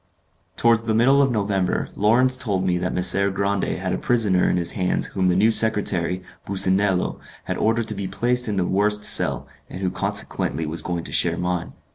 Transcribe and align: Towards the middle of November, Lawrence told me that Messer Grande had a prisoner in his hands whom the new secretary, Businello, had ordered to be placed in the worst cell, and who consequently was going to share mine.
Towards 0.55 0.81
the 0.85 0.95
middle 0.95 1.21
of 1.21 1.29
November, 1.31 1.87
Lawrence 1.95 2.35
told 2.35 2.65
me 2.65 2.79
that 2.79 2.91
Messer 2.91 3.29
Grande 3.29 3.77
had 3.77 3.93
a 3.93 3.99
prisoner 3.99 4.49
in 4.49 4.57
his 4.57 4.71
hands 4.71 5.05
whom 5.05 5.27
the 5.27 5.35
new 5.35 5.51
secretary, 5.51 6.23
Businello, 6.47 7.19
had 7.43 7.57
ordered 7.59 7.87
to 7.89 7.93
be 7.93 8.07
placed 8.07 8.47
in 8.47 8.55
the 8.57 8.65
worst 8.65 9.03
cell, 9.03 9.45
and 9.69 9.81
who 9.81 9.91
consequently 9.91 10.65
was 10.65 10.81
going 10.81 11.03
to 11.03 11.11
share 11.13 11.37
mine. 11.37 11.73